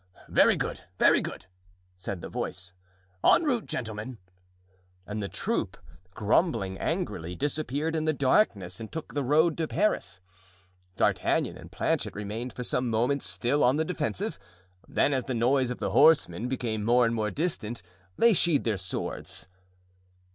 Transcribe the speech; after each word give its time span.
"Very 0.29 0.55
good, 0.55 0.85
very 0.97 1.21
good," 1.21 1.45
said 1.95 2.21
the 2.21 2.27
voice. 2.27 2.73
"En 3.23 3.43
route, 3.43 3.67
gentlemen." 3.67 4.17
And 5.05 5.21
the 5.21 5.29
troop, 5.29 5.77
grumbling 6.15 6.75
angrily, 6.79 7.35
disappeared 7.35 7.95
in 7.95 8.05
the 8.05 8.11
darkness 8.11 8.79
and 8.79 8.91
took 8.91 9.13
the 9.13 9.23
road 9.23 9.55
to 9.59 9.67
Paris. 9.67 10.19
D'Artagnan 10.97 11.55
and 11.55 11.71
Planchet 11.71 12.15
remained 12.15 12.51
for 12.51 12.63
some 12.63 12.89
moments 12.89 13.27
still 13.29 13.63
on 13.63 13.75
the 13.75 13.85
defensive; 13.85 14.39
then, 14.87 15.13
as 15.13 15.25
the 15.25 15.35
noise 15.35 15.69
of 15.69 15.77
the 15.77 15.91
horsemen 15.91 16.47
became 16.47 16.83
more 16.83 17.05
and 17.05 17.13
more 17.13 17.29
distant, 17.29 17.83
they 18.17 18.33
sheathed 18.33 18.65
their 18.65 18.77
swords. 18.77 19.47